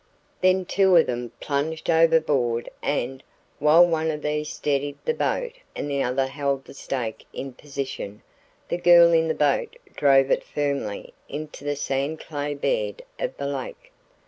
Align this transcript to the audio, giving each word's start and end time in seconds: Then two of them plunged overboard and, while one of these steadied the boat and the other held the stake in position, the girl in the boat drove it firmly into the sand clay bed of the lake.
Then 0.41 0.65
two 0.65 0.95
of 0.95 1.05
them 1.05 1.31
plunged 1.39 1.87
overboard 1.87 2.67
and, 2.81 3.21
while 3.59 3.85
one 3.85 4.09
of 4.09 4.23
these 4.23 4.49
steadied 4.49 4.97
the 5.05 5.13
boat 5.13 5.53
and 5.75 5.87
the 5.87 6.01
other 6.01 6.25
held 6.25 6.65
the 6.65 6.73
stake 6.73 7.27
in 7.33 7.53
position, 7.53 8.23
the 8.67 8.77
girl 8.77 9.13
in 9.13 9.27
the 9.27 9.35
boat 9.35 9.75
drove 9.95 10.31
it 10.31 10.43
firmly 10.43 11.13
into 11.29 11.63
the 11.63 11.75
sand 11.75 12.19
clay 12.19 12.55
bed 12.55 13.03
of 13.19 13.37
the 13.37 13.45
lake. 13.45 13.91